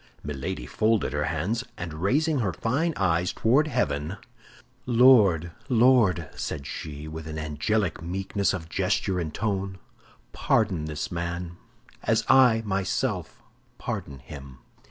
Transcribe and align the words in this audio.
Milady 0.23 0.65
folded 0.65 1.13
her 1.13 1.25
hands, 1.25 1.63
and 1.77 1.93
raising 1.93 2.39
her 2.39 2.53
fine 2.53 2.91
eyes 2.97 3.31
toward 3.31 3.67
heaven, 3.67 4.17
"Lord, 4.87 5.51
Lord," 5.69 6.27
said 6.35 6.65
she, 6.65 7.07
with 7.07 7.27
an 7.27 7.37
angelic 7.37 8.01
meekness 8.01 8.51
of 8.51 8.67
gesture 8.67 9.19
and 9.19 9.31
tone, 9.31 9.77
"pardon 10.33 10.85
this 10.85 11.11
man, 11.11 11.57
as 12.01 12.25
I 12.27 12.63
myself 12.65 13.43
pardon 13.77 14.17
him." 14.17 14.57